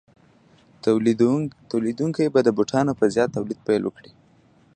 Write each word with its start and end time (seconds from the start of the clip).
تولیدونکي 1.71 2.25
به 2.33 2.39
د 2.43 2.49
بوټانو 2.57 2.97
په 2.99 3.05
زیات 3.13 3.29
تولید 3.37 3.59
پیل 3.67 3.81
وکړي 3.85 4.11